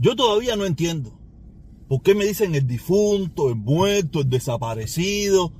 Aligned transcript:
Yo 0.00 0.16
todavía 0.16 0.56
no 0.56 0.64
entiendo 0.64 1.12
por 1.86 2.00
qué 2.00 2.14
me 2.14 2.24
dicen 2.24 2.54
el 2.54 2.66
difunto, 2.66 3.50
el 3.50 3.56
muerto, 3.56 4.20
el 4.20 4.30
desaparecido, 4.30 5.52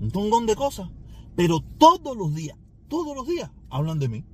un 0.00 0.10
tongón 0.10 0.46
de 0.46 0.56
cosas. 0.56 0.90
Pero 1.36 1.60
todos 1.78 2.16
los 2.16 2.34
días, 2.34 2.58
todos 2.88 3.14
los 3.14 3.24
días 3.24 3.52
hablan 3.70 4.00
de 4.00 4.08
mí. 4.08 4.24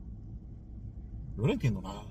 Yo 1.37 1.43
no 1.47 1.53
entiendo 1.53 1.83
nada. 1.83 2.05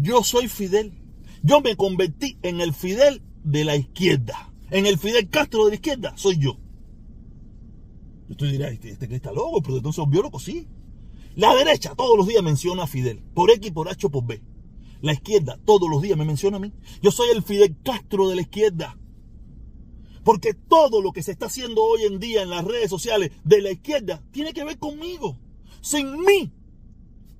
Yo 0.00 0.24
soy 0.24 0.48
Fidel. 0.48 0.94
Yo 1.42 1.60
me 1.60 1.76
convertí 1.76 2.38
en 2.40 2.62
el 2.62 2.72
Fidel 2.72 3.22
de 3.44 3.64
la 3.64 3.76
izquierda. 3.76 4.55
En 4.70 4.86
el 4.86 4.98
Fidel 4.98 5.28
Castro 5.28 5.64
de 5.64 5.70
la 5.70 5.74
izquierda 5.76 6.16
soy 6.16 6.38
yo. 6.38 6.58
Yo 8.28 8.36
te 8.36 8.46
dirás, 8.46 8.72
este, 8.72 8.90
este 8.90 9.08
que 9.08 9.16
está 9.16 9.32
loco, 9.32 9.62
pero 9.62 9.76
entonces 9.76 10.02
es 10.02 10.10
biólogo, 10.10 10.40
sí. 10.40 10.66
La 11.36 11.54
derecha 11.54 11.94
todos 11.94 12.16
los 12.16 12.26
días 12.26 12.42
menciona 12.42 12.84
a 12.84 12.86
Fidel, 12.86 13.22
por 13.34 13.50
X, 13.50 13.70
por 13.70 13.88
H 13.88 14.08
por 14.08 14.24
B. 14.24 14.42
La 15.02 15.12
izquierda 15.12 15.58
todos 15.64 15.88
los 15.88 16.02
días 16.02 16.18
me 16.18 16.24
menciona 16.24 16.56
a 16.56 16.60
mí. 16.60 16.72
Yo 17.02 17.10
soy 17.10 17.28
el 17.30 17.42
Fidel 17.42 17.76
Castro 17.84 18.28
de 18.28 18.36
la 18.36 18.42
izquierda. 18.42 18.98
Porque 20.24 20.54
todo 20.54 21.00
lo 21.00 21.12
que 21.12 21.22
se 21.22 21.30
está 21.30 21.46
haciendo 21.46 21.84
hoy 21.84 22.02
en 22.02 22.18
día 22.18 22.42
en 22.42 22.50
las 22.50 22.64
redes 22.64 22.90
sociales 22.90 23.30
de 23.44 23.60
la 23.60 23.70
izquierda 23.70 24.22
tiene 24.32 24.52
que 24.52 24.64
ver 24.64 24.78
conmigo. 24.78 25.38
Sin 25.82 26.20
mí. 26.22 26.52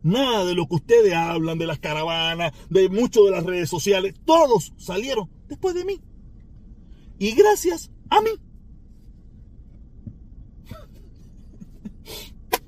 Nada 0.03 0.45
de 0.45 0.55
lo 0.55 0.69
que 0.69 0.77
ustedes 0.77 1.13
hablan, 1.15 1.59
de 1.59 1.67
las 1.67 1.81
caravanas, 1.81 2.53
de 2.71 2.89
mucho 2.89 3.25
de 3.25 3.33
las 3.33 3.43
redes 3.43 3.69
sociales, 3.69 4.15
todos 4.25 4.73
salieron 4.77 5.29
después 5.49 5.75
de 5.75 5.85
mí. 5.85 6.01
Y 7.19 7.33
gracias 7.33 7.91
a 8.11 8.21
mí. 8.21 8.31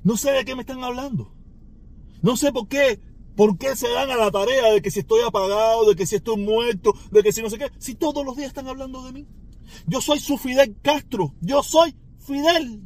No 0.03 0.17
sé 0.17 0.31
de 0.31 0.45
qué 0.45 0.55
me 0.55 0.62
están 0.62 0.83
hablando. 0.83 1.34
No 2.23 2.36
sé 2.36 2.53
por 2.53 2.69
qué. 2.69 3.00
¿Por 3.36 3.56
qué 3.56 3.77
se 3.77 3.89
dan 3.89 4.11
a 4.11 4.17
la 4.17 4.31
tarea 4.33 4.73
de 4.73 4.83
que 4.83 4.91
si 4.91 5.00
estoy 5.00 5.20
apagado, 5.20 5.89
de 5.89 5.95
que 5.95 6.06
si 6.06 6.17
estoy 6.17 6.39
muerto, 6.39 6.92
de 7.12 7.23
que 7.23 7.31
si 7.31 7.41
no 7.41 7.50
sé 7.50 7.58
qué? 7.58 7.70
Si 7.78 7.95
todos 7.95 8.25
los 8.25 8.36
días 8.36 8.48
están 8.48 8.67
hablando 8.67 9.05
de 9.05 9.12
mí. 9.12 9.27
Yo 9.86 10.00
soy 10.00 10.19
su 10.19 10.39
Fidel 10.39 10.77
Castro. 10.83 11.34
Yo 11.41 11.62
soy 11.62 11.95
Fidel. 12.19 12.83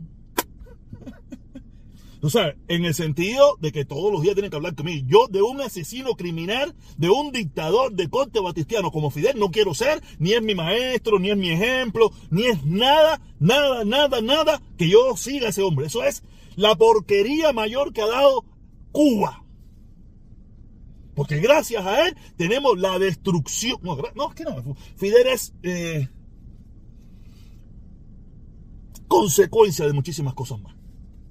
O 2.24 2.30
sea, 2.30 2.54
en 2.68 2.84
el 2.84 2.94
sentido 2.94 3.56
de 3.60 3.72
que 3.72 3.84
todos 3.84 4.12
los 4.12 4.22
días 4.22 4.34
tienen 4.34 4.48
que 4.48 4.56
hablar 4.56 4.76
conmigo. 4.76 5.04
Yo 5.08 5.26
de 5.26 5.42
un 5.42 5.60
asesino 5.60 6.14
criminal, 6.14 6.72
de 6.96 7.10
un 7.10 7.32
dictador 7.32 7.92
de 7.94 8.08
corte 8.08 8.38
batistiano 8.38 8.92
como 8.92 9.10
Fidel 9.10 9.40
no 9.40 9.50
quiero 9.50 9.74
ser, 9.74 10.00
ni 10.20 10.32
es 10.32 10.40
mi 10.40 10.54
maestro, 10.54 11.18
ni 11.18 11.30
es 11.30 11.36
mi 11.36 11.50
ejemplo, 11.50 12.12
ni 12.30 12.44
es 12.44 12.64
nada, 12.64 13.20
nada, 13.40 13.84
nada, 13.84 14.20
nada 14.20 14.62
que 14.78 14.88
yo 14.88 15.16
siga 15.16 15.48
a 15.48 15.50
ese 15.50 15.62
hombre. 15.62 15.86
Eso 15.86 16.04
es 16.04 16.22
la 16.54 16.76
porquería 16.76 17.52
mayor 17.52 17.92
que 17.92 18.02
ha 18.02 18.06
dado 18.06 18.44
Cuba. 18.92 19.44
Porque 21.16 21.40
gracias 21.40 21.84
a 21.84 22.06
él 22.06 22.16
tenemos 22.36 22.78
la 22.78 23.00
destrucción. 23.00 23.80
No, 23.82 24.28
es 24.28 24.34
que 24.36 24.44
no. 24.44 24.76
Fidel 24.96 25.26
es 25.26 25.54
eh, 25.64 26.08
consecuencia 29.08 29.86
de 29.86 29.92
muchísimas 29.92 30.34
cosas 30.34 30.60
más. 30.60 30.81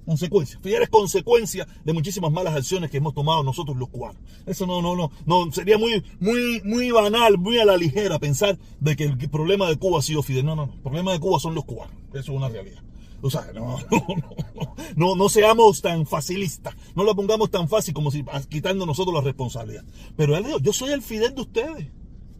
Consecuencia. 0.04 0.58
Fidel 0.60 0.82
es 0.82 0.88
consecuencia 0.88 1.66
de 1.84 1.92
muchísimas 1.92 2.32
malas 2.32 2.54
acciones 2.54 2.90
que 2.90 2.96
hemos 2.96 3.14
tomado 3.14 3.42
nosotros 3.44 3.76
los 3.76 3.88
cubanos. 3.88 4.20
Eso 4.46 4.66
no, 4.66 4.82
no, 4.82 4.96
no, 4.96 5.10
no, 5.26 5.52
sería 5.52 5.78
muy, 5.78 6.02
muy, 6.18 6.60
muy 6.64 6.90
banal, 6.90 7.38
muy 7.38 7.58
a 7.58 7.64
la 7.64 7.76
ligera 7.76 8.18
pensar 8.18 8.58
de 8.80 8.96
que 8.96 9.04
el 9.04 9.30
problema 9.30 9.68
de 9.68 9.76
Cuba 9.76 10.00
ha 10.00 10.02
sido 10.02 10.22
Fidel. 10.22 10.44
No, 10.44 10.56
no, 10.56 10.66
no. 10.66 10.72
El 10.72 10.80
problema 10.80 11.12
de 11.12 11.20
Cuba 11.20 11.38
son 11.38 11.54
los 11.54 11.64
cubanos. 11.64 11.94
Eso 12.10 12.18
es 12.18 12.28
una 12.28 12.48
realidad. 12.48 12.82
O 13.22 13.30
sea, 13.30 13.46
no, 13.54 13.78
no, 13.90 14.06
no, 14.54 14.74
no, 14.96 15.14
no 15.14 15.28
seamos 15.28 15.80
tan 15.80 16.06
facilistas, 16.06 16.74
no 16.96 17.04
lo 17.04 17.14
pongamos 17.14 17.50
tan 17.50 17.68
fácil 17.68 17.94
como 17.94 18.10
si 18.10 18.24
quitando 18.48 18.84
nosotros 18.84 19.14
la 19.14 19.20
responsabilidad. 19.20 19.84
Pero 20.16 20.36
él 20.36 20.44
dijo, 20.44 20.58
yo 20.58 20.72
soy 20.72 20.90
el 20.90 21.02
Fidel 21.02 21.34
de 21.34 21.42
ustedes, 21.42 21.86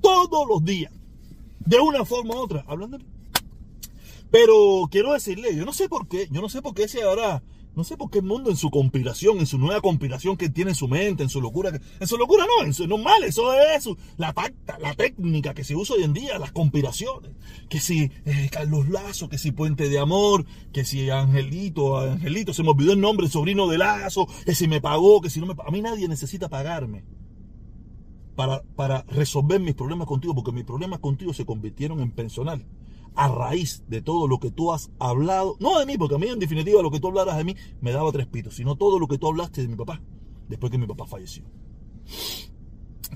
todos 0.01 0.47
los 0.49 0.65
días, 0.65 0.93
de 1.61 1.79
una 1.79 2.05
forma 2.05 2.35
u 2.35 2.39
otra, 2.39 2.65
hablando. 2.67 2.99
Pero 4.33 4.89
quiero 4.91 5.13
decirle, 5.13 5.55
yo 5.55 5.65
no 5.65 5.73
sé 5.73 5.89
por 5.89 6.09
qué, 6.09 6.27
yo 6.33 6.41
no 6.41 6.49
sé 6.49 6.61
por 6.63 6.75
qué 6.75 6.89
se 6.89 7.03
ahora 7.03 7.43
no 7.75 7.85
sé 7.85 7.97
por 7.97 8.11
qué 8.11 8.19
el 8.19 8.25
mundo 8.25 8.51
en 8.51 8.57
su 8.57 8.71
conspiración, 8.71 9.39
en 9.39 9.47
su 9.47 9.59
nueva 9.59 9.81
conspiración 9.81 10.37
que 10.37 10.51
tiene 10.51 10.73
en 10.73 10.75
su 10.75 10.89
mente, 10.89 11.23
en 11.23 11.29
su 11.29 11.41
locura, 11.41 11.71
en 12.01 12.07
su 12.07 12.19
locura 12.19 12.45
no, 12.47 12.67
en 12.67 12.75
su 12.75 12.87
normal, 12.87 13.25
eso 13.25 13.53
es 13.55 13.89
la 14.19 14.33
tacta, 14.33 14.79
la 14.79 14.95
técnica 14.95 15.55
que 15.55 15.65
se 15.65 15.75
usa 15.75 15.97
hoy 15.97 16.03
en 16.03 16.13
día, 16.13 16.39
las 16.39 16.53
conspiraciones, 16.53 17.31
que 17.71 17.81
si 17.81 18.11
eh, 18.27 18.49
Carlos 18.51 18.89
Lazo, 18.89 19.29
que 19.29 19.39
si 19.39 19.53
Puente 19.53 19.89
de 19.89 19.99
Amor, 19.99 20.45
que 20.73 20.85
si 20.85 21.09
Angelito, 21.09 21.99
Angelito, 21.99 22.53
se 22.53 22.63
me 22.63 22.71
olvidó 22.71 22.93
el 22.93 23.01
nombre, 23.01 23.27
el 23.27 23.33
sobrino 23.33 23.67
de 23.69 23.79
Lazo, 23.79 24.27
que 24.45 24.55
si 24.55 24.69
me 24.69 24.81
pagó, 24.81 25.23
que 25.23 25.31
si 25.31 25.41
no 25.41 25.47
me 25.47 25.55
pagó, 25.55 25.71
a 25.71 25.73
mí 25.73 25.81
nadie 25.81 26.09
necesita 26.09 26.49
pagarme. 26.49 27.05
Para, 28.35 28.63
para 28.63 29.03
resolver 29.09 29.61
mis 29.61 29.75
problemas 29.75 30.07
contigo, 30.07 30.35
porque 30.35 30.53
mis 30.53 30.65
problemas 30.65 31.01
contigo 31.01 31.35
se 31.35 31.45
convirtieron 31.45 32.01
en 32.01 32.13
personal 32.13 32.65
a 33.15 33.29
raíz 33.29 33.85
de 33.89 34.01
todo 34.01 34.27
lo 34.27 34.39
que 34.39 34.51
tú 34.51 34.73
has 34.73 34.91
hablado, 34.99 35.57
no 35.61 35.79
de 35.79 35.87
mí, 35.87 35.99
porque 35.99 36.15
a 36.15 36.19
mí 36.19 36.29
en 36.29 36.39
definitiva 36.39 36.83
lo 36.83 36.91
que 36.91 37.01
tú 37.01 37.09
hablaras 37.09 37.37
de 37.37 37.45
mí 37.45 37.57
me 37.81 37.93
daba 37.93 38.11
tres 38.13 38.27
pitos, 38.27 38.55
sino 38.55 38.77
todo 38.77 38.99
lo 38.99 39.07
que 39.07 39.19
tú 39.19 39.29
hablaste 39.29 39.63
de 39.63 39.69
mi 39.69 39.77
papá, 39.77 40.01
después 40.49 40.71
que 40.71 40.79
mi 40.79 40.87
papá 40.87 41.07
falleció. 41.07 41.45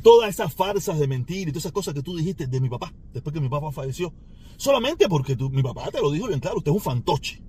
Todas 0.03 0.31
esas 0.31 0.53
farsas 0.55 0.99
de 0.99 1.09
mentir 1.09 1.49
y 1.49 1.53
todas 1.53 1.65
esas 1.65 1.73
cosas 1.73 1.95
que 1.95 2.03
tú 2.03 2.17
dijiste 2.17 2.47
de 2.47 2.61
mi 2.61 2.69
papá, 2.69 2.93
después 3.13 3.33
que 3.33 3.41
mi 3.41 3.49
papá 3.49 3.73
falleció, 3.73 4.13
solamente 4.57 5.09
porque 5.09 5.37
mi 5.37 5.63
papá 5.63 5.91
te 5.91 6.01
lo 6.01 6.11
dijo 6.11 6.29
bien 6.29 6.41
claro, 6.41 6.59
usted 6.59 6.71
es 6.71 6.77
un 6.77 6.83
fantoche. 6.83 7.43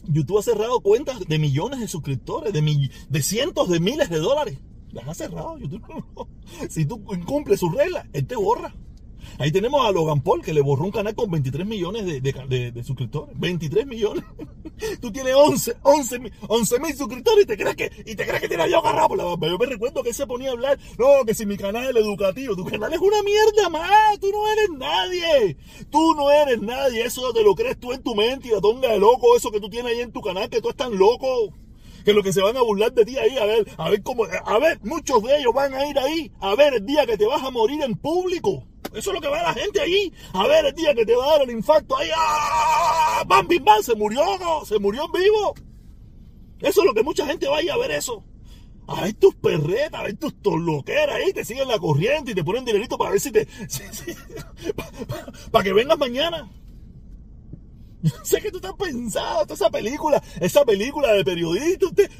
YouTube 0.05 0.39
ha 0.39 0.43
cerrado 0.43 0.81
cuentas 0.81 1.21
de 1.21 1.39
millones 1.39 1.79
de 1.79 1.87
suscriptores, 1.87 2.51
de, 2.51 2.89
de 3.09 3.23
cientos 3.23 3.69
de 3.69 3.79
miles 3.79 4.09
de 4.09 4.17
dólares. 4.17 4.59
Las 4.93 5.07
ha 5.07 5.13
cerrado 5.13 5.57
YouTube. 5.57 5.83
Si 6.69 6.85
tú 6.85 7.03
incumples 7.13 7.59
sus 7.59 7.73
reglas, 7.73 8.05
él 8.13 8.27
te 8.27 8.35
borra. 8.35 8.73
Ahí 9.39 9.51
tenemos 9.51 9.83
a 9.83 9.91
Logan 9.91 10.21
Paul, 10.21 10.43
que 10.43 10.53
le 10.53 10.61
borró 10.61 10.85
un 10.85 10.91
canal 10.91 11.15
con 11.15 11.31
23 11.31 11.65
millones 11.65 12.05
de, 12.05 12.83
suscriptores. 12.83 13.37
23 13.39 13.87
millones. 13.87 14.23
Tú 15.01 15.11
tienes 15.11 15.33
11, 15.33 15.77
11, 15.81 16.19
mil 16.79 16.95
suscriptores 16.95 17.43
y 17.43 17.47
te 17.47 17.57
crees 17.57 17.75
que, 17.75 17.91
y 18.05 18.15
te 18.15 18.25
crees 18.25 18.41
que 18.41 18.47
tienes 18.47 18.69
yo 18.69 18.79
agarrado 18.79 19.15
la 19.15 19.23
barba. 19.23 19.47
Yo 19.47 19.57
me 19.57 19.65
recuerdo 19.65 20.03
que 20.03 20.09
él 20.09 20.15
se 20.15 20.27
ponía 20.27 20.49
a 20.49 20.51
hablar, 20.51 20.77
no, 20.99 21.25
que 21.25 21.33
si 21.33 21.45
mi 21.45 21.57
canal 21.57 21.95
es 21.95 22.03
educativo, 22.03 22.55
tu 22.55 22.65
canal 22.65 22.93
es 22.93 22.99
una 22.99 23.23
mierda 23.23 23.69
más, 23.69 24.19
tú 24.19 24.29
no 24.31 24.47
eres 24.51 24.69
nadie. 24.77 25.57
Tú 25.89 26.13
no 26.15 26.29
eres 26.31 26.61
nadie, 26.61 27.05
eso 27.05 27.33
te 27.33 27.43
lo 27.43 27.55
crees 27.55 27.79
tú 27.79 27.93
en 27.93 28.03
tu 28.03 28.13
mente 28.13 28.49
y 28.49 28.51
la 28.51 28.61
tonga 28.61 28.89
de 28.89 28.99
loco, 28.99 29.35
eso 29.35 29.51
que 29.51 29.59
tú 29.59 29.69
tienes 29.69 29.93
ahí 29.93 30.01
en 30.01 30.11
tu 30.11 30.21
canal, 30.21 30.49
que 30.49 30.61
tú 30.61 30.69
estás 30.69 30.91
loco 30.91 31.53
que 32.03 32.13
lo 32.13 32.23
que 32.23 32.33
se 32.33 32.41
van 32.41 32.57
a 32.57 32.61
burlar 32.61 32.93
de 32.93 33.05
ti 33.05 33.17
ahí, 33.17 33.37
a 33.37 33.45
ver, 33.45 33.67
a 33.77 33.89
ver 33.89 34.03
cómo, 34.03 34.25
a 34.25 34.59
ver, 34.59 34.79
muchos 34.83 35.23
de 35.23 35.37
ellos 35.37 35.53
van 35.53 35.73
a 35.73 35.87
ir 35.87 35.97
ahí, 35.99 36.31
a 36.39 36.55
ver 36.55 36.75
el 36.75 36.85
día 36.85 37.05
que 37.05 37.17
te 37.17 37.25
vas 37.25 37.43
a 37.43 37.51
morir 37.51 37.81
en 37.81 37.95
público. 37.95 38.65
Eso 38.93 39.09
es 39.09 39.15
lo 39.15 39.21
que 39.21 39.27
va 39.27 39.41
la 39.41 39.53
gente 39.53 39.81
ahí, 39.81 40.13
a 40.33 40.47
ver 40.47 40.65
el 40.65 40.75
día 40.75 40.93
que 40.93 41.05
te 41.05 41.15
va 41.15 41.25
a 41.25 41.31
dar 41.31 41.41
el 41.43 41.51
infarto 41.51 41.97
ahí, 41.97 42.09
¡ah! 42.15 43.23
¡Bam, 43.25 43.47
bim, 43.47 43.63
bam! 43.63 43.81
Se 43.81 43.95
murió, 43.95 44.21
¿no? 44.39 44.65
Se 44.65 44.77
murió 44.77 45.05
en 45.05 45.11
vivo. 45.11 45.55
Eso 46.59 46.81
es 46.81 46.85
lo 46.85 46.93
que 46.93 47.03
mucha 47.03 47.25
gente 47.25 47.47
va 47.47 47.57
a 47.57 47.63
ir 47.63 47.71
a 47.71 47.77
ver 47.77 47.91
eso. 47.91 48.23
A 48.87 49.01
ver 49.01 49.13
tus 49.13 49.33
perretas, 49.35 49.99
a 49.99 50.03
ver 50.03 50.17
tus 50.17 50.41
toloqueras 50.41 51.15
ahí, 51.15 51.33
te 51.33 51.45
siguen 51.45 51.69
la 51.69 51.79
corriente 51.79 52.31
y 52.31 52.35
te 52.35 52.43
ponen 52.43 52.65
dinerito 52.65 52.97
para 52.97 53.11
ver 53.11 53.19
si 53.19 53.31
te. 53.31 53.47
para 55.51 55.63
que 55.63 55.73
vengas 55.73 55.97
mañana. 55.97 56.49
Sé 58.23 58.41
que 58.41 58.51
tú 58.51 58.57
estás 58.57 58.73
pensando, 58.73 59.43
toda 59.43 59.55
esa 59.55 59.69
película, 59.69 60.21
esa 60.39 60.65
película 60.65 61.13
de 61.13 61.23
periodista, 61.23 61.85
usted, 61.85 62.11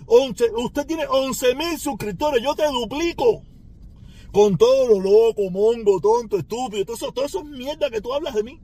usted 0.56 0.86
tiene 0.86 1.06
11 1.08 1.56
mil 1.56 1.78
suscriptores, 1.78 2.42
yo 2.42 2.56
te 2.56 2.66
duplico. 2.68 3.44
Con 4.32 4.58
todo 4.58 4.88
lo 4.88 5.00
loco, 5.00 5.50
mongo, 5.52 6.00
tonto, 6.00 6.38
estúpido, 6.38 6.86
todo 6.86 6.96
eso, 6.96 7.12
todo 7.12 7.92
que 7.92 8.02
tú 8.02 8.14
hablas 8.14 8.34
de 8.34 8.44
mí. 8.44 8.60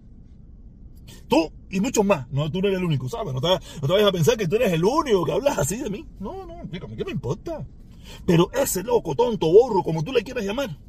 Tú 1.27 1.51
y 1.69 1.80
muchos 1.80 2.04
más. 2.04 2.27
No, 2.31 2.50
tú 2.51 2.62
no 2.62 2.68
eres 2.68 2.80
el 2.80 2.86
único, 2.86 3.07
¿sabes? 3.07 3.33
No 3.33 3.42
te, 3.42 3.48
no 3.81 3.88
vayas 3.88 4.10
a 4.10 4.12
pensar 4.12 4.38
que 4.38 4.48
tú 4.48 4.56
eres 4.56 4.74
el 4.74 4.83
único 4.83 5.25
que 5.25 5.31
hablas 5.31 5.60
así 5.60 5.77
de 5.77 5.89
mí. 5.89 6.07
No, 6.19 6.45
no, 6.45 6.68
¿qué 6.72 7.06
me 7.06 7.12
importa? 7.12 7.68
Pero 8.25 8.50
ese 8.54 8.81
loco, 8.81 9.13
tonto, 9.13 9.51
borro, 9.51 9.83
como 9.83 10.04
tú 10.04 10.12
le 10.12 10.24
quieras 10.24 10.44
llamar, 10.44 10.80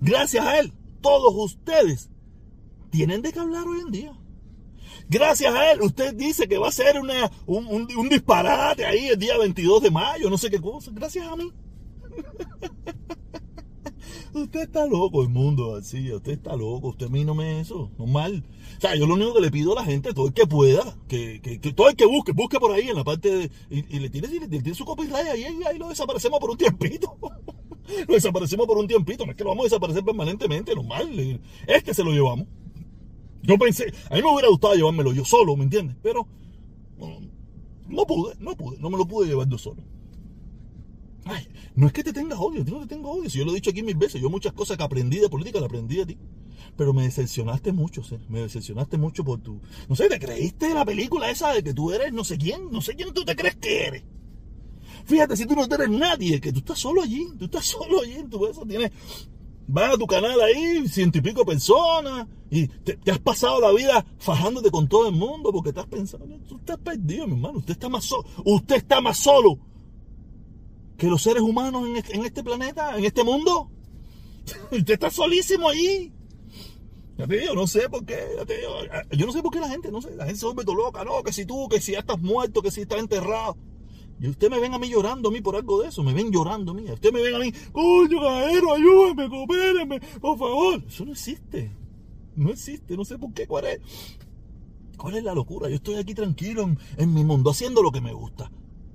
gracias 0.00 0.44
a 0.44 0.58
él, 0.58 0.74
todos 1.00 1.32
ustedes 1.34 2.10
tienen 2.90 3.22
de 3.22 3.32
qué 3.32 3.38
hablar 3.38 3.66
hoy 3.66 3.80
en 3.80 3.90
día. 3.90 4.23
Gracias 5.08 5.54
a 5.54 5.72
él, 5.72 5.82
usted 5.82 6.14
dice 6.14 6.48
que 6.48 6.58
va 6.58 6.68
a 6.68 6.72
ser 6.72 6.98
una, 6.98 7.30
un, 7.46 8.08
disparate 8.08 8.84
ahí 8.84 9.08
el 9.08 9.18
día 9.18 9.36
22 9.38 9.82
de 9.82 9.90
mayo, 9.90 10.30
no 10.30 10.38
sé 10.38 10.50
qué 10.50 10.60
cosa. 10.60 10.90
Gracias 10.94 11.26
a 11.26 11.36
mí. 11.36 11.52
usted 14.34 14.62
está 14.62 14.86
loco, 14.86 15.22
el 15.22 15.28
mundo 15.28 15.76
así, 15.76 16.10
usted 16.12 16.32
está 16.32 16.56
loco, 16.56 16.88
usted 16.88 17.06
a 17.06 17.10
mí 17.10 17.24
no 17.24 17.34
me 17.34 17.60
eso, 17.60 17.90
mal. 17.98 18.44
O 18.76 18.80
sea, 18.80 18.96
yo 18.96 19.06
lo 19.06 19.14
único 19.14 19.34
que 19.34 19.40
le 19.40 19.50
pido 19.50 19.72
a 19.72 19.82
la 19.82 19.84
gente, 19.84 20.14
todo 20.14 20.28
el 20.28 20.32
que 20.32 20.46
pueda, 20.46 20.96
que, 21.06 21.60
todo 21.76 21.88
el 21.88 21.96
que 21.96 22.06
busque, 22.06 22.32
busque 22.32 22.58
por 22.58 22.72
ahí 22.72 22.88
en 22.88 22.96
la 22.96 23.04
parte 23.04 23.30
de, 23.30 23.50
y, 23.70 23.98
le 23.98 24.08
tire, 24.08 24.28
le 24.28 24.48
tire 24.48 24.74
su 24.74 24.84
copyright 24.84 25.26
ahí, 25.28 25.42
y 25.42 25.64
ahí 25.64 25.78
lo 25.78 25.88
desaparecemos 25.88 26.40
por 26.40 26.50
un 26.50 26.56
tiempito. 26.56 27.16
lo 28.08 28.14
desaparecemos 28.14 28.66
por 28.66 28.78
un 28.78 28.88
tiempito, 28.88 29.26
no 29.26 29.32
es 29.32 29.36
que 29.36 29.44
lo 29.44 29.50
vamos 29.50 29.64
a 29.64 29.66
desaparecer 29.66 30.02
permanentemente, 30.02 30.74
normal, 30.74 31.40
es 31.66 31.82
que 31.82 31.94
se 31.94 32.02
lo 32.02 32.10
llevamos. 32.10 32.46
Yo 33.46 33.58
pensé, 33.58 33.92
a 34.10 34.14
mí 34.14 34.22
me 34.22 34.32
hubiera 34.32 34.48
gustado 34.48 34.74
llevármelo 34.74 35.12
yo 35.12 35.24
solo, 35.24 35.54
¿me 35.56 35.64
entiendes? 35.64 35.96
Pero 36.02 36.26
no, 37.88 38.06
pude, 38.06 38.34
no 38.38 38.56
pude, 38.56 38.78
no 38.78 38.88
me 38.88 38.96
lo 38.96 39.06
pude 39.06 39.28
llevar 39.28 39.48
yo 39.48 39.58
solo. 39.58 39.82
Ay, 41.26 41.46
no 41.74 41.86
es 41.86 41.92
que 41.92 42.02
te 42.02 42.12
tengas 42.12 42.38
odio, 42.38 42.64
yo 42.64 42.74
no 42.74 42.80
te 42.80 42.94
tengo 42.94 43.10
odio. 43.10 43.28
Si 43.28 43.38
yo 43.38 43.44
lo 43.44 43.52
he 43.52 43.56
dicho 43.56 43.70
aquí 43.70 43.82
mil 43.82 43.96
veces, 43.96 44.20
yo 44.20 44.30
muchas 44.30 44.54
cosas 44.54 44.78
que 44.78 44.82
aprendí 44.82 45.18
de 45.18 45.28
política 45.28 45.58
las 45.58 45.66
aprendí 45.66 45.96
de 45.96 46.06
ti. 46.06 46.18
Pero 46.76 46.94
me 46.94 47.02
decepcionaste 47.02 47.72
mucho, 47.72 48.02
Ser. 48.02 48.20
Me 48.28 48.40
decepcionaste 48.40 48.96
mucho 48.96 49.24
por 49.24 49.40
tu. 49.40 49.60
No 49.88 49.94
sé, 49.94 50.08
¿te 50.08 50.18
creíste 50.18 50.72
la 50.72 50.84
película 50.84 51.30
esa 51.30 51.52
de 51.52 51.62
que 51.62 51.74
tú 51.74 51.92
eres 51.92 52.12
no 52.12 52.24
sé 52.24 52.38
quién? 52.38 52.70
No 52.72 52.80
sé 52.80 52.94
quién 52.94 53.12
tú 53.12 53.24
te 53.24 53.36
crees 53.36 53.56
que 53.56 53.86
eres. 53.86 54.04
Fíjate, 55.04 55.36
si 55.36 55.44
tú 55.44 55.54
no 55.54 55.64
eres 55.64 55.90
nadie, 55.90 56.40
que 56.40 56.52
tú 56.52 56.60
estás 56.60 56.78
solo 56.78 57.02
allí, 57.02 57.26
tú 57.38 57.44
estás 57.44 57.66
solo 57.66 58.00
allí 58.00 58.14
en 58.14 58.30
tu 58.30 58.46
eso, 58.46 58.64
tienes 58.64 58.90
vas 59.66 59.94
a 59.94 59.98
tu 59.98 60.06
canal 60.06 60.40
ahí, 60.40 60.86
ciento 60.88 61.18
y 61.18 61.20
pico 61.20 61.44
personas, 61.44 62.26
y 62.54 62.68
te, 62.68 63.10
has 63.10 63.18
pasado 63.18 63.60
la 63.60 63.72
vida 63.72 64.06
fajándote 64.18 64.70
con 64.70 64.86
todo 64.86 65.08
el 65.08 65.14
mundo 65.14 65.50
porque 65.50 65.70
estás 65.70 65.86
pensando, 65.86 66.38
tú 66.46 66.56
estás 66.56 66.78
perdido, 66.78 67.26
mi 67.26 67.32
hermano, 67.32 67.58
usted 67.58 67.72
está 67.72 67.88
más 67.88 68.04
solo, 68.04 68.24
usted 68.44 68.76
está 68.76 69.00
más 69.00 69.18
solo 69.18 69.58
que 70.96 71.08
los 71.08 71.20
seres 71.20 71.42
humanos 71.42 71.84
en, 71.84 72.24
este 72.24 72.44
planeta, 72.44 72.96
en 72.96 73.04
este 73.04 73.24
mundo. 73.24 73.72
usted 74.70 74.94
está 74.94 75.10
solísimo 75.10 75.68
ahí. 75.68 76.12
Ya 77.18 77.26
te 77.26 77.38
digo, 77.40 77.54
no 77.54 77.66
sé 77.66 77.88
por 77.88 78.04
qué, 78.04 78.20
yo 79.10 79.26
no 79.26 79.32
sé 79.32 79.42
por 79.42 79.52
qué 79.52 79.58
la 79.58 79.68
gente, 79.68 79.90
no 79.90 80.00
sé, 80.00 80.14
la 80.14 80.24
gente 80.24 80.38
se 80.38 80.46
vuelve 80.46 80.64
todo 80.64 80.76
loca, 80.76 81.04
no, 81.04 81.24
que 81.24 81.32
si 81.32 81.44
tú, 81.46 81.68
que 81.68 81.80
si 81.80 81.92
ya 81.92 82.00
estás 82.00 82.20
muerto, 82.20 82.62
que 82.62 82.70
si 82.70 82.82
estás 82.82 83.00
enterrado. 83.00 83.56
Y 84.20 84.28
usted 84.28 84.48
me 84.48 84.60
ven 84.60 84.74
a 84.74 84.78
mí 84.78 84.88
llorando 84.88 85.28
a 85.28 85.32
mí 85.32 85.40
por 85.40 85.56
algo 85.56 85.82
de 85.82 85.88
eso, 85.88 86.04
me 86.04 86.14
ven 86.14 86.30
llorando 86.30 86.70
a 86.70 86.74
mí. 86.76 86.84
Usted 86.88 87.12
me 87.12 87.20
ven 87.20 87.34
a 87.34 87.38
mí, 87.40 87.52
coño, 87.72 88.20
cajero, 88.20 88.74
ayúdeme, 88.74 89.28
coopérenme, 89.28 90.00
por 90.20 90.38
favor. 90.38 90.84
Eso 90.86 91.04
no 91.04 91.10
existe. 91.10 91.83
No 92.36 92.50
existe, 92.50 92.96
no 92.96 93.04
sé 93.04 93.18
por 93.18 93.32
qué, 93.32 93.46
cuál 93.46 93.66
es. 93.66 93.80
¿Cuál 94.96 95.16
es 95.16 95.24
la 95.24 95.34
locura? 95.34 95.68
Yo 95.68 95.76
estoy 95.76 95.96
aquí 95.96 96.14
tranquilo 96.14 96.68
en, 96.96 97.14
mi 97.14 97.24
mundo, 97.24 97.50
haciendo 97.50 97.82
lo 97.82 97.92
que 97.92 98.00
me 98.00 98.12
gusta. 98.12 98.50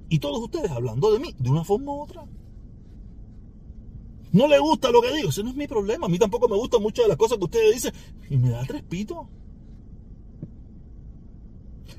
Y 0.10 0.20
todos 0.20 0.40
ustedes 0.42 0.72
hablando 0.72 1.12
de 1.12 1.20
mí, 1.20 1.36
de 1.38 1.50
una 1.50 1.64
forma 1.64 1.94
u 1.94 2.02
otra. 2.02 2.26
No 4.32 4.48
le 4.48 4.60
gusta 4.60 4.92
lo 4.92 5.02
que 5.02 5.14
digo, 5.14 5.30
ese 5.30 5.44
no 5.44 5.50
es 5.50 5.56
mi 5.56 5.68
problema. 5.68 6.06
A 6.06 6.10
mí 6.10 6.20
tampoco 6.20 6.48
me 6.48 6.56
gustan 6.56 6.82
muchas 6.82 7.06
de 7.06 7.10
las 7.10 7.18
cosas 7.18 7.38
que 7.38 7.46
ustedes 7.46 7.74
dicen. 7.74 7.94
Y 8.30 8.38
me 8.38 8.50
da 8.50 8.64
tres 8.66 8.84
pitos. 8.84 9.28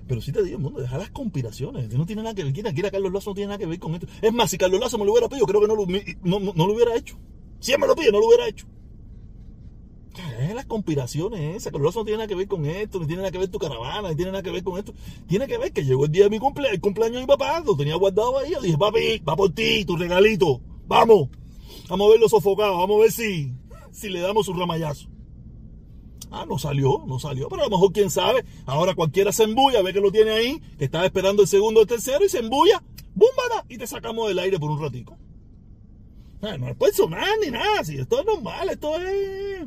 Pero 0.06 0.20
sí 0.20 0.32
te 0.32 0.42
digo, 0.42 0.58
mundo, 0.58 0.80
deja 0.80 0.98
las 0.98 1.10
conspiraciones. 1.10 1.88
No 1.96 2.06
tiene 2.06 2.22
nada 2.22 2.34
que 2.34 2.42
ver. 2.42 2.52
Quien 2.52 2.66
quiera 2.74 2.90
Carlos 2.90 3.12
Lazo 3.12 3.30
no 3.30 3.34
tiene 3.34 3.48
nada 3.48 3.58
que 3.58 3.66
ver 3.66 3.78
con 3.78 3.94
esto. 3.94 4.08
Es 4.20 4.32
más, 4.32 4.50
si 4.50 4.58
Carlos 4.58 4.80
Lazo 4.80 4.98
me 4.98 5.04
lo 5.04 5.12
hubiera 5.12 5.28
pedido, 5.28 5.46
creo 5.46 5.60
que 5.60 5.68
no 5.68 5.76
lo, 5.76 5.86
no, 5.86 6.66
lo 6.66 6.74
hubiera 6.74 6.96
hecho. 6.96 7.16
Si 7.60 7.72
él 7.72 7.78
me 7.78 7.86
lo 7.86 7.94
pide, 7.94 8.10
no 8.10 8.18
lo 8.18 8.26
hubiera 8.26 8.48
hecho. 8.48 8.66
Es 10.40 10.54
las 10.54 10.66
conspiraciones 10.66 11.56
esas. 11.56 11.72
Carlos 11.72 11.90
Lazo 11.90 12.00
no 12.00 12.04
tiene 12.04 12.18
nada 12.18 12.28
que 12.28 12.34
ver 12.34 12.48
con 12.48 12.64
esto, 12.66 12.98
ni 12.98 13.06
tiene 13.06 13.22
nada 13.22 13.30
que 13.30 13.38
ver 13.38 13.48
tu 13.48 13.58
caravana, 13.58 14.08
ni 14.10 14.16
tiene 14.16 14.32
nada 14.32 14.42
que 14.42 14.50
ver 14.50 14.62
con 14.62 14.78
esto. 14.78 14.94
Tiene 15.26 15.46
que 15.46 15.58
ver 15.58 15.72
que 15.72 15.84
llegó 15.84 16.04
el 16.06 16.12
día 16.12 16.24
de 16.24 16.30
mi 16.30 16.38
cumpleaños, 16.38 16.74
el 16.74 16.80
cumpleaños 16.80 17.16
de 17.16 17.20
mi 17.20 17.26
papá, 17.26 17.62
lo 17.64 17.76
tenía 17.76 17.96
guardado 17.96 18.38
ahí. 18.38 18.52
Yo 18.52 18.60
dije, 18.60 18.78
papi, 18.78 19.18
va 19.18 19.36
por 19.36 19.52
ti, 19.52 19.84
tu 19.84 19.96
regalito. 19.96 20.60
Vamos. 20.86 21.28
Vamos 21.88 22.06
a 22.06 22.10
verlo 22.10 22.28
sofocado, 22.28 22.78
vamos 22.78 22.98
a 22.98 23.00
ver 23.00 23.12
si, 23.12 23.52
si 23.90 24.08
le 24.08 24.20
damos 24.20 24.48
un 24.48 24.58
ramallazo. 24.58 25.08
Ah, 26.30 26.46
no 26.48 26.58
salió, 26.58 27.02
no 27.06 27.18
salió, 27.18 27.48
pero 27.48 27.62
a 27.62 27.64
lo 27.64 27.70
mejor 27.70 27.92
quién 27.92 28.10
sabe. 28.10 28.44
Ahora 28.64 28.94
cualquiera 28.94 29.32
se 29.32 29.42
embulla, 29.44 29.82
ve 29.82 29.92
que 29.92 30.00
lo 30.00 30.12
tiene 30.12 30.30
ahí, 30.30 30.62
que 30.78 30.84
estaba 30.84 31.04
esperando 31.04 31.42
el 31.42 31.48
segundo 31.48 31.80
o 31.80 31.82
el 31.82 31.88
tercero 31.88 32.24
y 32.24 32.28
se 32.28 32.38
embulla, 32.38 32.82
¡búmbara! 33.14 33.66
Y 33.68 33.78
te 33.78 33.86
sacamos 33.86 34.28
del 34.28 34.38
aire 34.38 34.58
por 34.60 34.70
un 34.70 34.80
ratico. 34.80 35.18
Ah, 36.42 36.56
no 36.56 36.68
es 36.68 36.76
personal 36.76 37.36
ni 37.44 37.50
nada, 37.50 37.84
si 37.84 37.98
esto 37.98 38.20
es 38.20 38.26
normal, 38.26 38.68
esto 38.70 38.98
es 39.00 39.66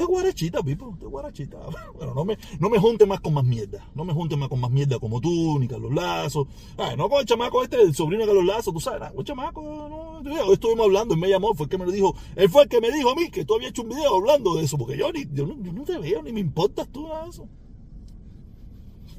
de 0.00 0.06
guarachita, 0.06 0.62
Pipo, 0.62 0.96
de 0.98 1.06
guarachita. 1.06 1.58
Bueno, 1.94 2.14
no 2.14 2.24
me, 2.24 2.38
no 2.58 2.70
me 2.70 2.78
junte 2.78 3.04
más 3.04 3.20
con 3.20 3.34
más 3.34 3.44
mierda. 3.44 3.86
No 3.94 4.04
me 4.04 4.14
junte 4.14 4.36
más 4.36 4.48
con 4.48 4.58
más 4.58 4.70
mierda 4.70 4.98
como 4.98 5.20
tú, 5.20 5.58
ni 5.58 5.68
Carlos 5.68 5.92
Lazo. 5.92 6.48
Ay, 6.78 6.96
no 6.96 7.10
con 7.10 7.20
el 7.20 7.26
chamaco 7.26 7.62
este, 7.62 7.82
el 7.82 7.94
sobrino 7.94 8.22
de 8.22 8.28
Carlos 8.28 8.46
Lazo, 8.46 8.72
tú 8.72 8.80
sabes. 8.80 9.10
El 9.16 9.24
chamaco, 9.24 9.60
no. 9.62 10.20
Hoy 10.46 10.54
estuvimos 10.54 10.86
hablando, 10.86 11.14
él 11.14 11.20
me 11.20 11.28
llamó, 11.28 11.54
fue 11.54 11.64
el 11.64 11.70
que 11.70 11.78
me 11.78 11.84
lo 11.84 11.92
dijo. 11.92 12.14
Él 12.36 12.48
fue 12.48 12.62
el 12.62 12.68
que 12.68 12.80
me 12.80 12.90
dijo 12.90 13.10
a 13.10 13.14
mí 13.14 13.30
que 13.30 13.44
tú 13.44 13.54
habías 13.54 13.70
hecho 13.70 13.82
un 13.82 13.90
video 13.90 14.16
hablando 14.16 14.54
de 14.54 14.64
eso, 14.64 14.78
porque 14.78 14.96
yo, 14.96 15.12
ni, 15.12 15.26
yo, 15.32 15.46
no, 15.46 15.84
te 15.84 15.98
veo, 15.98 16.22
ni 16.22 16.32
me 16.32 16.40
importas 16.40 16.88
tú 16.90 17.06
nada 17.06 17.24
de 17.24 17.30
eso. 17.30 17.48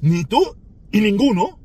Ni 0.00 0.24
tú, 0.24 0.40
y 0.90 1.00
ninguno. 1.00 1.60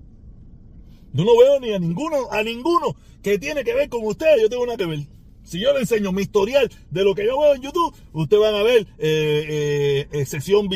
Yo 1.13 1.25
no 1.25 1.37
veo 1.39 1.59
ni 1.59 1.73
a 1.73 1.79
ninguno, 1.79 2.29
a 2.29 2.43
ninguno 2.43 2.95
que 3.23 3.39
tiene 3.39 3.63
que 3.63 3.73
ver 3.73 3.89
con 3.89 4.05
ustedes, 4.05 4.39
yo 4.39 4.49
tengo 4.49 4.65
nada 4.67 4.77
que 4.77 4.85
ver. 4.85 5.16
Si 5.47 5.61
yo 5.61 5.71
le 5.71 5.79
enseño 5.79 6.11
mi 6.11 6.23
historial 6.23 6.69
de 6.91 7.03
lo 7.05 7.15
que 7.15 7.25
yo 7.25 7.39
veo 7.39 7.55
en 7.55 7.61
YouTube, 7.61 7.95
ustedes 8.11 8.43
van 8.43 8.55
a 8.55 8.63
ver 8.63 8.81
eh, 8.97 9.45
eh, 9.47 10.07
eh 10.11 10.25
sesión, 10.25 10.67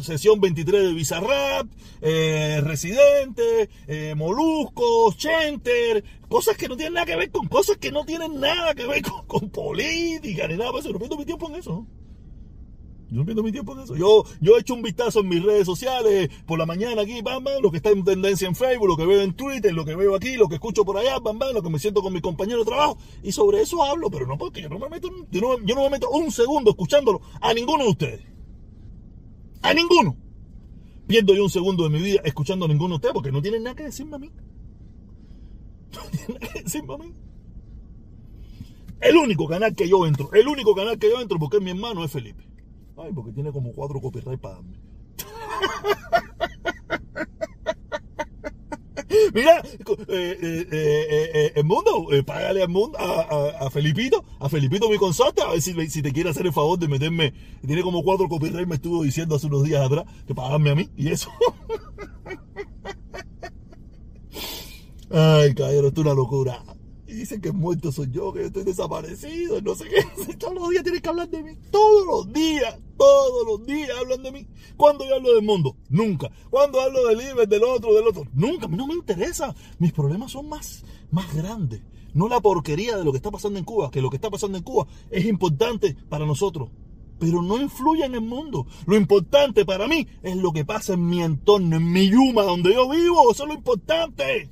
sesión 0.00 0.40
23 0.40 0.82
de 0.82 0.94
Bizarrap, 0.94 1.66
eh, 2.00 2.62
Residente, 2.64 3.68
Molusco, 4.16 5.12
Chenter, 5.12 6.02
cosas 6.26 6.56
que 6.56 6.68
no 6.68 6.76
tienen 6.78 6.94
nada 6.94 7.04
que 7.04 7.16
ver 7.16 7.30
con 7.30 7.48
cosas 7.48 7.76
que 7.76 7.92
no 7.92 8.06
tienen 8.06 8.40
nada 8.40 8.74
que 8.74 8.86
ver 8.86 9.02
con, 9.02 9.50
política 9.50 10.48
ni 10.48 10.56
nada. 10.56 10.70
Por 10.70 10.80
eso 10.80 10.90
no 10.90 10.98
pierdo 10.98 11.18
mi 11.18 11.26
tiempo 11.26 11.46
en 11.50 11.56
eso. 11.56 11.86
Yo 13.10 13.16
no 13.16 13.24
pierdo 13.24 13.42
mi 13.42 13.52
tiempo 13.52 13.72
en 13.72 13.80
eso. 13.80 13.96
Yo, 13.96 14.24
yo 14.40 14.56
he 14.56 14.60
hecho 14.60 14.74
un 14.74 14.82
vistazo 14.82 15.20
en 15.20 15.28
mis 15.28 15.42
redes 15.42 15.64
sociales 15.64 16.28
por 16.44 16.58
la 16.58 16.66
mañana 16.66 17.02
aquí, 17.02 17.22
bam, 17.22 17.42
bam, 17.42 17.62
lo 17.62 17.70
que 17.70 17.78
está 17.78 17.90
en 17.90 18.04
tendencia 18.04 18.46
en 18.46 18.54
Facebook, 18.54 18.86
lo 18.86 18.96
que 18.98 19.06
veo 19.06 19.22
en 19.22 19.32
Twitter, 19.32 19.72
lo 19.72 19.84
que 19.86 19.96
veo 19.96 20.14
aquí, 20.14 20.36
lo 20.36 20.46
que 20.46 20.56
escucho 20.56 20.84
por 20.84 20.98
allá, 20.98 21.18
bam, 21.18 21.38
bam, 21.38 21.54
lo 21.54 21.62
que 21.62 21.70
me 21.70 21.78
siento 21.78 22.02
con 22.02 22.12
mi 22.12 22.20
compañero 22.20 22.58
de 22.58 22.66
trabajo. 22.66 22.98
Y 23.22 23.32
sobre 23.32 23.62
eso 23.62 23.82
hablo, 23.82 24.10
pero 24.10 24.26
no 24.26 24.36
porque 24.36 24.60
yo 24.60 24.68
no 24.68 24.78
me 24.78 24.90
meto, 24.90 25.08
yo 25.30 25.40
no, 25.40 25.58
yo 25.64 25.74
no 25.74 25.84
me 25.84 25.90
meto 25.90 26.10
un 26.10 26.30
segundo 26.30 26.70
escuchándolo 26.70 27.22
a 27.40 27.54
ninguno 27.54 27.84
de 27.84 27.90
ustedes. 27.90 28.20
A 29.62 29.72
ninguno. 29.72 30.16
Pierdo 31.06 31.34
yo 31.34 31.44
un 31.44 31.50
segundo 31.50 31.84
de 31.84 31.90
mi 31.90 32.02
vida 32.02 32.20
escuchando 32.24 32.66
a 32.66 32.68
ninguno 32.68 32.90
de 32.90 32.96
ustedes 32.96 33.14
porque 33.14 33.32
no 33.32 33.40
tienen 33.40 33.62
nada 33.62 33.74
que 33.74 33.84
decirme 33.84 34.16
a 34.16 34.18
mí. 34.18 34.30
No 35.94 36.02
tienen 36.10 36.40
nada 36.40 36.52
que 36.52 36.62
decirme 36.62 36.94
a 36.94 36.98
mí. 36.98 37.14
El 39.00 39.16
único 39.16 39.46
canal 39.46 39.74
que 39.74 39.88
yo 39.88 40.06
entro, 40.06 40.28
el 40.34 40.46
único 40.46 40.74
canal 40.74 40.98
que 40.98 41.08
yo 41.08 41.20
entro 41.20 41.38
porque 41.38 41.60
mi 41.60 41.70
hermano 41.70 42.04
es 42.04 42.10
Felipe. 42.10 42.47
Ay, 42.98 43.12
porque 43.14 43.32
tiene 43.32 43.52
como 43.52 43.72
cuatro 43.72 44.00
copyright 44.00 44.40
para 44.40 44.56
darme. 44.56 44.78
Mira, 49.32 49.62
eh, 50.08 50.38
eh, 50.40 50.66
eh, 50.70 51.52
el 51.54 51.64
mundo, 51.64 52.08
págale 52.26 52.62
al 52.62 52.68
mundo, 52.68 52.98
a, 52.98 53.66
a, 53.66 53.70
Felipito, 53.70 54.24
a 54.38 54.48
Felipito 54.48 54.90
mi 54.90 54.98
consorte, 54.98 55.42
a 55.42 55.48
ver 55.48 55.62
si, 55.62 55.74
si, 55.88 56.02
te 56.02 56.12
quiere 56.12 56.30
hacer 56.30 56.46
el 56.46 56.52
favor 56.52 56.78
de 56.78 56.88
meterme. 56.88 57.32
Tiene 57.66 57.82
como 57.82 58.02
cuatro 58.02 58.28
copyright, 58.28 58.66
me 58.66 58.74
estuvo 58.74 59.02
diciendo 59.02 59.36
hace 59.36 59.46
unos 59.46 59.64
días 59.64 59.84
atrás, 59.84 60.04
que 60.26 60.34
pagarme 60.34 60.70
a 60.70 60.74
mí, 60.74 60.88
y 60.96 61.08
eso. 61.08 61.30
Ay, 65.10 65.54
caballero, 65.54 65.88
esto 65.88 66.00
es 66.00 66.06
una 66.06 66.14
locura. 66.14 66.62
Dicen 67.18 67.40
que 67.40 67.50
muerto 67.50 67.90
soy 67.90 68.08
yo, 68.12 68.32
que 68.32 68.44
estoy 68.44 68.62
desaparecido, 68.62 69.60
no 69.60 69.74
sé 69.74 69.86
qué. 69.88 70.34
Todos 70.38 70.54
los 70.54 70.70
días 70.70 70.84
tienes 70.84 71.02
que 71.02 71.08
hablar 71.08 71.28
de 71.28 71.42
mí. 71.42 71.58
Todos 71.72 72.06
los 72.06 72.32
días, 72.32 72.78
todos 72.96 73.44
los 73.44 73.66
días 73.66 73.90
hablan 73.98 74.22
de 74.22 74.30
mí. 74.30 74.46
¿Cuándo 74.76 75.04
yo 75.04 75.16
hablo 75.16 75.34
del 75.34 75.44
mundo? 75.44 75.76
Nunca. 75.88 76.30
¿Cuándo 76.48 76.80
hablo 76.80 77.08
del 77.08 77.20
Iber, 77.20 77.48
del 77.48 77.64
otro, 77.64 77.92
del 77.92 78.06
otro? 78.06 78.22
Nunca. 78.34 78.66
A 78.66 78.68
mí 78.68 78.76
no 78.76 78.86
me 78.86 78.94
interesa. 78.94 79.52
Mis 79.80 79.92
problemas 79.92 80.30
son 80.30 80.48
más, 80.48 80.84
más 81.10 81.34
grandes. 81.34 81.82
No 82.14 82.28
la 82.28 82.40
porquería 82.40 82.96
de 82.96 83.04
lo 83.04 83.10
que 83.10 83.16
está 83.16 83.32
pasando 83.32 83.58
en 83.58 83.64
Cuba, 83.64 83.90
que 83.90 84.00
lo 84.00 84.10
que 84.10 84.16
está 84.16 84.30
pasando 84.30 84.56
en 84.56 84.62
Cuba 84.62 84.86
es 85.10 85.24
importante 85.24 85.96
para 86.08 86.24
nosotros 86.24 86.70
pero 87.18 87.42
no 87.42 87.60
influye 87.60 88.04
en 88.04 88.14
el 88.14 88.20
mundo. 88.20 88.68
Lo 88.86 88.96
importante 88.96 89.64
para 89.64 89.88
mí 89.88 90.06
es 90.22 90.36
lo 90.36 90.52
que 90.52 90.64
pasa 90.64 90.94
en 90.94 91.04
mi 91.04 91.20
entorno, 91.20 91.74
en 91.74 91.90
mi 91.90 92.08
yuma, 92.08 92.42
donde 92.42 92.72
yo 92.72 92.88
vivo. 92.88 93.32
Eso 93.32 93.42
es 93.42 93.48
lo 93.48 93.54
importante. 93.56 94.48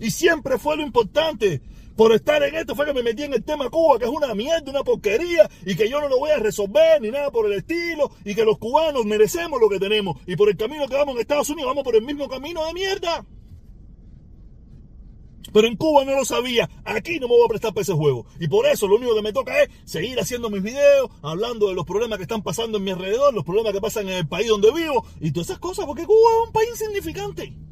Y 0.00 0.10
siempre 0.10 0.58
fue 0.58 0.76
lo 0.76 0.82
importante. 0.82 1.62
Por 1.98 2.12
estar 2.12 2.40
en 2.44 2.54
esto 2.54 2.76
fue 2.76 2.86
que 2.86 2.94
me 2.94 3.02
metí 3.02 3.24
en 3.24 3.34
el 3.34 3.42
tema 3.42 3.68
Cuba, 3.70 3.98
que 3.98 4.04
es 4.04 4.10
una 4.10 4.32
mierda, 4.32 4.70
una 4.70 4.84
porquería, 4.84 5.50
y 5.66 5.74
que 5.74 5.90
yo 5.90 6.00
no 6.00 6.08
lo 6.08 6.20
voy 6.20 6.30
a 6.30 6.36
resolver 6.36 7.02
ni 7.02 7.10
nada 7.10 7.32
por 7.32 7.46
el 7.46 7.54
estilo, 7.54 8.12
y 8.24 8.36
que 8.36 8.44
los 8.44 8.56
cubanos 8.56 9.04
merecemos 9.04 9.60
lo 9.60 9.68
que 9.68 9.80
tenemos. 9.80 10.16
Y 10.24 10.36
por 10.36 10.48
el 10.48 10.56
camino 10.56 10.86
que 10.86 10.94
vamos 10.94 11.16
en 11.16 11.22
Estados 11.22 11.50
Unidos, 11.50 11.70
vamos 11.70 11.82
por 11.82 11.96
el 11.96 12.02
mismo 12.02 12.28
camino 12.28 12.64
de 12.66 12.72
mierda. 12.72 13.26
Pero 15.52 15.66
en 15.66 15.74
Cuba 15.74 16.04
no 16.04 16.14
lo 16.14 16.24
sabía. 16.24 16.70
Aquí 16.84 17.18
no 17.18 17.26
me 17.26 17.34
voy 17.34 17.46
a 17.46 17.48
prestar 17.48 17.74
para 17.74 17.82
ese 17.82 17.94
juego. 17.94 18.26
Y 18.38 18.46
por 18.46 18.64
eso 18.66 18.86
lo 18.86 18.94
único 18.94 19.16
que 19.16 19.22
me 19.22 19.32
toca 19.32 19.60
es 19.60 19.68
seguir 19.84 20.20
haciendo 20.20 20.50
mis 20.50 20.62
videos, 20.62 21.10
hablando 21.20 21.66
de 21.66 21.74
los 21.74 21.84
problemas 21.84 22.18
que 22.18 22.22
están 22.22 22.44
pasando 22.44 22.78
en 22.78 22.84
mi 22.84 22.92
alrededor, 22.92 23.34
los 23.34 23.44
problemas 23.44 23.72
que 23.72 23.80
pasan 23.80 24.08
en 24.08 24.18
el 24.18 24.28
país 24.28 24.46
donde 24.46 24.70
vivo 24.70 25.04
y 25.20 25.32
todas 25.32 25.48
esas 25.48 25.58
cosas, 25.58 25.84
porque 25.84 26.06
Cuba 26.06 26.30
es 26.42 26.46
un 26.46 26.52
país 26.52 26.68
insignificante 26.70 27.67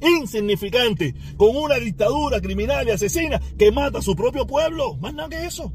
insignificante, 0.00 1.14
con 1.36 1.56
una 1.56 1.76
dictadura 1.76 2.40
criminal 2.40 2.86
y 2.88 2.90
asesina 2.92 3.40
que 3.58 3.72
mata 3.72 3.98
a 3.98 4.02
su 4.02 4.14
propio 4.16 4.46
pueblo. 4.46 4.96
Más 4.96 5.14
nada 5.14 5.28
que 5.28 5.44
eso. 5.44 5.72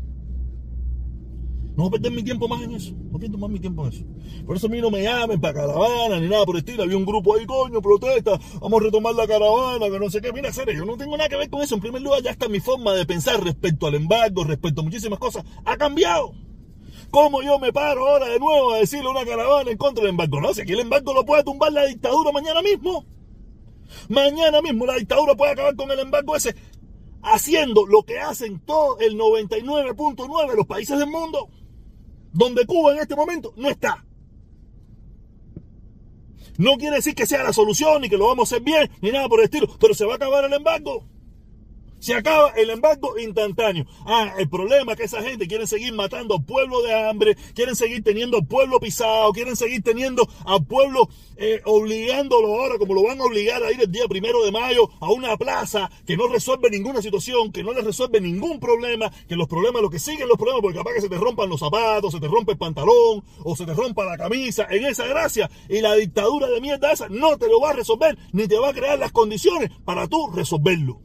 No 1.75 1.83
voy 1.83 1.87
a 1.87 1.91
perder 1.91 2.11
mi 2.13 2.23
tiempo 2.23 2.47
más 2.47 2.61
en 2.61 2.73
eso. 2.73 2.93
No 3.11 3.19
pierdo 3.19 3.37
más 3.37 3.49
mi 3.49 3.59
tiempo 3.59 3.85
en 3.85 3.93
eso. 3.93 4.05
Por 4.45 4.55
eso 4.55 4.67
a 4.67 4.69
mí 4.69 4.79
no 4.79 4.89
me 4.89 5.03
llamen 5.03 5.41
para 5.41 5.55
caravana 5.55 6.19
ni 6.21 6.29
nada 6.29 6.45
por 6.45 6.55
el 6.55 6.59
estilo. 6.59 6.83
Había 6.83 6.95
un 6.95 7.05
grupo 7.05 7.35
ahí, 7.35 7.45
coño, 7.45 7.81
protesta. 7.81 8.39
Vamos 8.61 8.81
a 8.81 8.85
retomar 8.85 9.13
la 9.13 9.27
caravana, 9.27 9.89
que 9.89 9.99
no 9.99 10.09
sé 10.09 10.21
qué. 10.21 10.31
Mira, 10.31 10.53
serio, 10.53 10.73
yo 10.73 10.85
no 10.85 10.95
tengo 10.95 11.17
nada 11.17 11.27
que 11.27 11.35
ver 11.35 11.49
con 11.49 11.61
eso. 11.61 11.75
En 11.75 11.81
primer 11.81 12.01
lugar, 12.01 12.21
ya 12.21 12.31
está 12.31 12.47
mi 12.47 12.61
forma 12.61 12.93
de 12.93 13.05
pensar 13.05 13.43
respecto 13.43 13.87
al 13.87 13.95
embargo, 13.95 14.45
respecto 14.45 14.81
a 14.81 14.83
muchísimas 14.85 15.19
cosas. 15.19 15.43
Ha 15.65 15.75
cambiado. 15.75 16.33
¿Cómo 17.11 17.41
yo 17.41 17.59
me 17.59 17.73
paro 17.73 18.07
ahora 18.07 18.27
de 18.27 18.39
nuevo 18.39 18.73
a 18.73 18.77
decirle 18.77 19.09
una 19.09 19.25
caravana 19.25 19.69
en 19.69 19.77
contra 19.77 20.01
del 20.01 20.11
embargo? 20.11 20.39
No, 20.39 20.53
si 20.53 20.61
aquí 20.61 20.71
el 20.71 20.79
embargo 20.79 21.13
lo 21.13 21.25
puede 21.25 21.43
tumbar 21.43 21.73
la 21.73 21.85
dictadura 21.85 22.31
mañana 22.31 22.61
mismo. 22.61 23.05
Mañana 24.09 24.61
mismo 24.61 24.85
la 24.85 24.95
dictadura 24.95 25.35
puede 25.35 25.51
acabar 25.51 25.75
con 25.75 25.91
el 25.91 25.99
embargo 25.99 26.35
ese, 26.35 26.55
haciendo 27.21 27.85
lo 27.85 28.03
que 28.03 28.19
hacen 28.19 28.59
todo 28.59 28.99
el 28.99 29.17
99.9 29.17 30.49
de 30.49 30.55
los 30.55 30.67
países 30.67 30.97
del 30.97 31.09
mundo, 31.09 31.49
donde 32.31 32.65
Cuba 32.65 32.93
en 32.93 32.99
este 32.99 33.15
momento 33.15 33.53
no 33.57 33.69
está. 33.69 34.05
No 36.57 36.77
quiere 36.77 36.97
decir 36.97 37.15
que 37.15 37.25
sea 37.25 37.43
la 37.43 37.51
solución 37.51 38.01
ni 38.01 38.09
que 38.09 38.17
lo 38.17 38.27
vamos 38.27 38.51
a 38.51 38.55
hacer 38.55 38.63
bien 38.63 38.89
ni 39.01 39.11
nada 39.11 39.27
por 39.27 39.39
el 39.39 39.45
estilo, 39.45 39.67
pero 39.79 39.93
se 39.93 40.05
va 40.05 40.13
a 40.13 40.15
acabar 40.15 40.45
el 40.45 40.53
embargo. 40.53 41.03
Se 41.99 42.13
acaba 42.13 42.49
el 42.51 42.69
embargo 42.69 43.17
instantáneo. 43.17 43.85
Ah, 44.05 44.33
el 44.37 44.49
problema 44.49 44.91
es 44.91 44.97
que 44.97 45.05
esa 45.05 45.23
gente 45.23 45.47
quiere 45.47 45.65
seguir 45.65 45.93
matando 45.93 46.35
al 46.35 46.45
pueblo 46.45 46.81
de 46.81 46.93
hambre, 46.93 47.35
quieren 47.53 47.75
seguir 47.75 48.03
teniendo 48.03 48.37
al 48.37 48.45
pueblo 48.45 48.79
pisado, 48.79 49.31
quieren 49.31 49.55
seguir 49.55 49.81
teniendo 49.81 50.27
al 50.45 50.65
pueblo 50.65 51.09
eh, 51.37 51.61
obligándolo 51.65 52.47
ahora, 52.61 52.77
como 52.77 52.93
lo 52.93 53.03
van 53.03 53.19
a 53.19 53.25
obligar 53.25 53.63
a 53.63 53.71
ir 53.71 53.81
el 53.81 53.91
día 53.91 54.07
primero 54.07 54.43
de 54.43 54.51
mayo 54.51 54.89
a 54.99 55.11
una 55.11 55.35
plaza 55.35 55.89
que 56.05 56.15
no 56.15 56.27
resuelve 56.27 56.69
ninguna 56.69 57.01
situación, 57.01 57.51
que 57.51 57.63
no 57.63 57.73
les 57.73 57.83
resuelve 57.83 58.21
ningún 58.21 58.59
problema, 58.59 59.11
que 59.27 59.35
los 59.35 59.47
problemas, 59.47 59.81
lo 59.81 59.89
que 59.89 59.99
siguen 59.99 60.27
los 60.27 60.37
problemas, 60.37 60.61
porque 60.61 60.77
capaz 60.77 60.93
que 60.93 61.01
se 61.01 61.09
te 61.09 61.17
rompan 61.17 61.49
los 61.49 61.59
zapatos, 61.59 62.13
se 62.13 62.19
te 62.19 62.27
rompe 62.27 62.53
el 62.53 62.57
pantalón 62.57 63.23
o 63.43 63.55
se 63.55 63.65
te 63.65 63.73
rompa 63.73 64.05
la 64.05 64.17
camisa, 64.17 64.67
en 64.69 64.85
esa 64.85 65.05
gracia. 65.07 65.49
Y 65.69 65.81
la 65.81 65.95
dictadura 65.95 66.47
de 66.47 66.61
mierda 66.61 66.91
esa 66.91 67.09
no 67.09 67.37
te 67.37 67.47
lo 67.47 67.59
va 67.59 67.71
a 67.71 67.73
resolver, 67.73 68.17
ni 68.31 68.47
te 68.47 68.57
va 68.57 68.69
a 68.69 68.73
crear 68.73 68.99
las 68.99 69.11
condiciones 69.11 69.71
para 69.83 70.07
tú 70.07 70.29
resolverlo. 70.33 71.01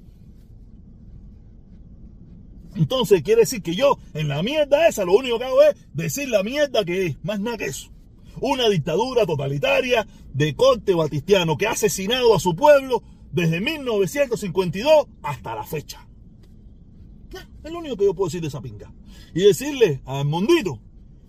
Entonces 2.80 3.22
quiere 3.22 3.42
decir 3.42 3.62
que 3.62 3.74
yo, 3.74 3.98
en 4.14 4.28
la 4.28 4.42
mierda 4.42 4.88
esa, 4.88 5.04
lo 5.04 5.12
único 5.12 5.38
que 5.38 5.44
hago 5.44 5.62
es 5.62 5.76
decir 5.92 6.30
la 6.30 6.42
mierda 6.42 6.82
que 6.82 7.04
es, 7.04 7.22
más 7.22 7.38
nada 7.38 7.58
que 7.58 7.66
eso. 7.66 7.90
Una 8.40 8.70
dictadura 8.70 9.26
totalitaria 9.26 10.08
de 10.32 10.54
corte 10.54 10.94
batistiano 10.94 11.58
que 11.58 11.66
ha 11.66 11.72
asesinado 11.72 12.34
a 12.34 12.40
su 12.40 12.56
pueblo 12.56 13.02
desde 13.32 13.60
1952 13.60 15.08
hasta 15.22 15.54
la 15.54 15.64
fecha. 15.64 16.08
es 17.62 17.70
lo 17.70 17.80
único 17.80 17.98
que 17.98 18.06
yo 18.06 18.14
puedo 18.14 18.28
decir 18.28 18.40
de 18.40 18.48
esa 18.48 18.62
pinga. 18.62 18.90
Y 19.34 19.42
decirle 19.42 20.00
al 20.06 20.24
mundito 20.24 20.80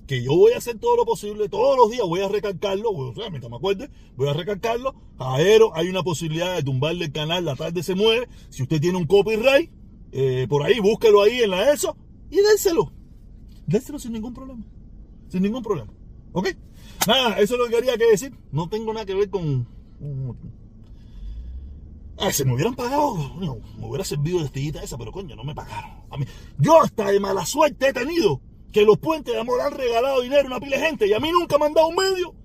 que 0.08 0.24
yo 0.24 0.34
voy 0.34 0.54
a 0.54 0.58
hacer 0.60 0.80
todo 0.80 0.96
lo 0.96 1.04
posible, 1.04 1.50
todos 1.50 1.76
los 1.76 1.92
días 1.92 2.08
voy 2.08 2.22
a 2.22 2.30
recalcarlo, 2.30 2.92
o 2.92 3.14
sea, 3.14 3.30
mientras 3.30 3.52
me 3.52 3.58
acuerde, 3.58 3.90
voy 4.16 4.30
a 4.30 4.34
recalcarlo. 4.34 4.96
Jaero, 5.20 5.76
hay 5.76 5.90
una 5.90 6.02
posibilidad 6.02 6.56
de 6.56 6.64
tumbarle 6.64 7.06
el 7.06 7.12
canal, 7.12 7.44
la 7.44 7.58
tarde 7.58 7.84
se 7.84 7.94
mueve. 7.94 8.30
Si 8.50 8.64
usted 8.64 8.80
tiene 8.80 8.98
un 8.98 9.06
copyright, 9.06 9.70
eh, 10.12 10.46
por 10.50 10.64
ahí, 10.64 10.80
búsquelo 10.80 11.22
ahí 11.22 11.42
en 11.42 11.52
la 11.52 11.72
ESO 11.72 11.96
y 12.30 12.38
déselo. 12.38 12.92
Déselo 13.66 14.00
sin 14.00 14.14
ningún 14.14 14.34
problema. 14.34 14.64
Sin 15.30 15.44
ningún 15.44 15.64
problema. 15.64 15.94
¿Ok? 16.34 16.50
Nada, 17.08 17.40
eso 17.40 17.56
es 17.56 17.60
lo 17.60 17.66
que 17.66 17.76
quería 17.76 17.98
que 17.98 18.12
decir. 18.12 18.34
No 18.52 18.70
tengo 18.70 18.94
nada 18.94 19.06
que 19.06 19.16
ver 19.16 19.30
con... 19.30 19.68
Ah, 22.18 22.32
si 22.32 22.46
me 22.46 22.54
hubieran 22.54 22.76
pagado, 22.76 23.16
me 23.36 23.88
hubiera 23.88 24.04
servido 24.04 24.40
de 24.40 24.46
estillita 24.46 24.84
esa, 24.84 24.98
pero 24.98 25.12
coño, 25.12 25.36
no 25.36 25.44
me 25.44 25.56
pagaron. 25.56 25.92
A 26.10 26.18
mí, 26.18 26.26
yo 26.60 26.82
hasta 26.82 27.10
de 27.10 27.20
mala 27.20 27.46
suerte 27.46 27.88
he 27.88 27.94
tenido 27.94 28.42
que 28.72 28.84
los 28.84 29.00
puentes 29.00 29.34
de 29.34 29.40
amor 29.40 29.60
han 29.62 29.74
regalado 29.74 30.22
dinero 30.22 30.44
a 30.44 30.48
una 30.48 30.60
pila 30.60 30.78
de 30.78 30.86
gente 30.86 31.08
y 31.08 31.14
a 31.14 31.20
mí 31.20 31.32
nunca 31.32 31.58
me 31.58 31.66
han 31.66 31.74
dado 31.74 31.88
un 31.88 31.96
medio. 31.96 32.36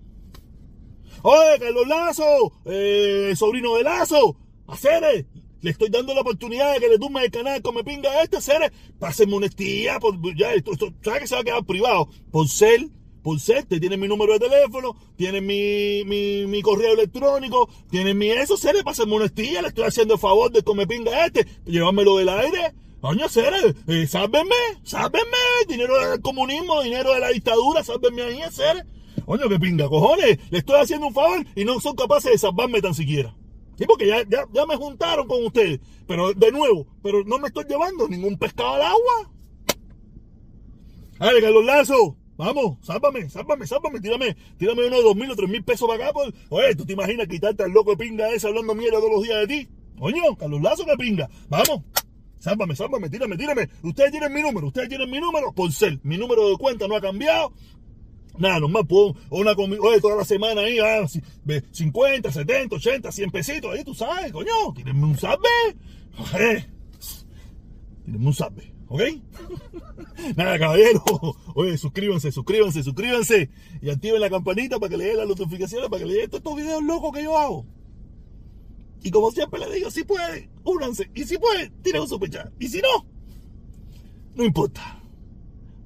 Oye, 1.23 1.59
Carlos 1.59 1.87
Lazo, 1.87 2.53
eh, 2.65 3.35
sobrino 3.37 3.75
de 3.77 3.83
Lazo, 3.83 4.37
hacer 4.67 5.27
le 5.67 5.73
estoy 5.73 5.89
dando 5.89 6.15
la 6.15 6.21
oportunidad 6.21 6.75
de 6.75 6.79
que 6.79 6.89
le 6.89 6.97
tumba 6.97 7.25
el 7.25 7.31
canal 7.33 7.61
como 7.61 7.83
pinga 7.83 8.23
este, 8.23 8.41
ser, 8.41 8.73
pásenme 9.01 9.35
honestidad, 9.35 10.01
ya 10.37 10.55
esto, 10.55 10.71
esto, 10.71 10.93
¿sabes 11.03 11.23
que 11.23 11.27
se 11.27 11.35
va 11.35 11.41
a 11.41 11.45
quedar 11.45 11.65
privado? 11.65 12.09
Por 12.31 12.47
ser, 12.47 12.87
por 13.21 13.41
ser, 13.41 13.65
te 13.65 13.81
tienen 13.81 13.99
mi 13.99 14.07
número 14.07 14.35
de 14.35 14.49
teléfono, 14.49 14.95
tienen 15.17 15.45
mi, 15.45 16.05
mi, 16.05 16.63
correo 16.63 16.93
electrónico, 16.93 17.69
tienen 17.91 18.17
mi 18.17 18.31
eso, 18.31 18.57
Cere, 18.57 18.85
pásenme 18.85 19.17
honestidad, 19.17 19.63
le 19.63 19.69
estoy 19.69 19.83
haciendo 19.83 20.15
el 20.15 20.21
favor 20.21 20.53
de 20.53 20.63
come 20.63 20.87
pinga 20.87 21.27
este, 21.27 21.45
llevármelo 21.65 22.17
del 22.19 22.29
aire. 22.29 22.73
Coño, 23.01 23.29
Cere, 23.29 23.75
eh, 23.89 24.07
sálvenme, 24.07 24.55
sálvenme, 24.85 25.37
dinero 25.67 25.99
del 25.99 26.21
comunismo, 26.21 26.81
dinero 26.83 27.13
de 27.13 27.19
la 27.19 27.31
dictadura, 27.31 27.83
sálvenme 27.83 28.23
ahí, 28.23 28.39
Cere. 28.53 28.85
Coño, 29.25 29.49
que 29.49 29.59
pinga, 29.59 29.89
cojones, 29.89 30.39
le 30.49 30.59
estoy 30.59 30.81
haciendo 30.81 31.09
un 31.09 31.15
favor 31.15 31.45
y 31.57 31.65
no 31.65 31.81
son 31.81 31.97
capaces 31.97 32.31
de 32.31 32.39
salvarme 32.39 32.81
tan 32.81 32.95
siquiera. 32.95 33.35
Sí, 33.77 33.85
porque 33.87 34.07
ya, 34.07 34.25
ya, 34.29 34.67
me 34.67 34.77
juntaron 34.77 35.29
con 35.29 35.45
ustedes. 35.45 35.81
Pero 36.07 36.33
de 36.33 36.51
nuevo, 36.53 36.87
pero 37.03 37.25
no 37.25 37.39
me 37.39 37.49
estoy 37.49 37.65
llevando 37.69 38.09
ningún 38.09 38.39
pescado 38.39 38.75
al 38.75 38.83
agua. 38.83 39.31
Dale, 41.19 41.41
Carlos 41.41 41.65
Lazo. 41.65 42.17
Vamos, 42.39 42.77
sálvame, 42.83 43.31
sálvame, 43.31 43.67
sálvame, 43.67 43.99
tírame, 43.99 44.37
tírame 44.59 44.87
unos 44.87 45.03
dos 45.03 45.17
mil 45.17 45.31
o 45.31 45.37
tres 45.37 45.49
mil 45.49 45.65
pesos 45.65 45.89
para 45.89 46.05
acá. 46.05 46.13
Por... 46.13 46.35
Oye, 46.51 46.75
¿tú 46.75 46.85
te 46.85 46.93
imaginas 46.93 47.27
quitarte 47.29 47.63
al 47.63 47.71
loco 47.71 47.93
de 47.93 47.97
pinga 47.97 48.29
ese 48.31 48.47
hablando 48.47 48.75
mierda 48.75 48.99
todos 48.99 49.11
los 49.11 49.23
días 49.23 49.41
de 49.41 49.47
ti? 49.47 49.69
Coño, 49.99 50.37
Carlos 50.39 50.61
Lazo 50.61 50.85
que 50.85 50.97
pinga. 50.99 51.31
Vamos, 51.49 51.85
sálvame, 52.39 52.77
sálvame, 52.77 53.09
tírame, 53.09 53.39
tírame. 53.39 53.71
Ustedes 53.83 54.11
tienen 54.11 54.35
mi 54.35 54.43
número, 54.43 54.67
ustedes 54.67 54.91
tienen 54.91 55.11
mi 55.11 55.19
número 55.19 55.51
por 55.53 55.73
ser. 55.73 55.99
Mi 56.03 56.19
número 56.19 56.51
de 56.51 56.59
cuenta 56.59 56.87
no 56.87 56.97
ha 56.97 57.01
cambiado. 57.01 57.55
Nada, 58.39 58.61
nomás 58.61 58.87
puedo, 58.87 59.15
una 59.31 59.55
comida, 59.55 59.81
oye, 59.83 60.01
toda 60.01 60.17
la 60.17 60.25
semana 60.25 60.63
ahí, 60.63 60.79
ah, 60.79 61.07
50, 61.71 62.33
70, 62.33 62.77
80, 62.77 63.13
100 63.13 63.31
pesitos, 63.31 63.73
ahí 63.73 63.85
tú 63.85 63.95
sabes, 63.95 64.33
coño, 64.33 64.73
tírenme 64.75 65.05
un 65.05 65.19
sabe, 65.19 65.49
oye, 66.19 66.67
tírenme 68.05 68.27
un 68.27 68.35
sabe, 68.35 68.75
¿ok? 68.89 69.03
Nada, 70.37 70.59
caballero, 70.59 71.03
oye, 71.55 71.79
suscríbanse, 71.79 72.31
suscríbanse, 72.31 72.83
suscríbanse 72.83 73.51
y 73.81 73.91
activen 73.91 74.21
la 74.21 74.31
campanita 74.31 74.79
para 74.79 74.91
que 74.91 74.97
le 74.99 75.05
den 75.07 75.17
las 75.19 75.29
notificaciones, 75.29 75.89
para 75.89 76.03
que 76.03 76.07
le 76.07 76.15
den 76.15 76.31
todos 76.31 76.41
estos 76.41 76.57
videos 76.57 76.83
locos 76.83 77.13
que 77.13 77.23
yo 77.23 77.39
hago. 77.39 77.67
Y 79.03 79.11
como 79.11 79.31
siempre 79.31 79.61
les 79.61 79.73
digo, 79.73 79.91
si 79.91 80.05
pueden, 80.05 80.51
únanse, 80.65 81.11
y 81.15 81.25
si 81.25 81.39
pueden, 81.39 81.73
tiren 81.83 82.03
un 82.03 82.09
super 82.09 82.51
y 82.59 82.69
si 82.69 82.81
no, 82.81 83.07
no 84.35 84.45
importa, 84.45 85.01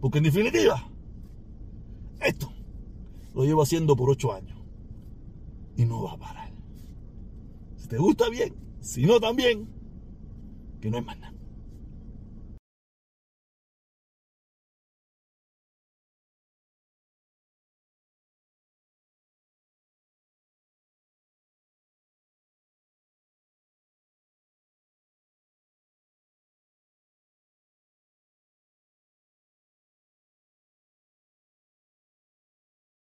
porque 0.01 0.19
en 0.19 0.25
definitiva, 0.25 0.90
Esto 2.21 2.53
lo 3.35 3.45
llevo 3.45 3.63
haciendo 3.63 3.97
por 3.97 4.11
ocho 4.11 4.33
años 4.33 4.59
y 5.77 5.85
no 5.85 6.03
va 6.03 6.13
a 6.13 6.19
parar. 6.19 6.53
Si 7.77 7.89
te 7.89 7.97
gusta 7.99 8.29
bien, 8.29 8.55
si 8.81 9.07
no 9.07 9.21
también, 9.21 9.69
que 10.81 10.91
no 10.91 10.99
es 10.99 11.05
más 11.05 11.19
nada. 11.19 11.40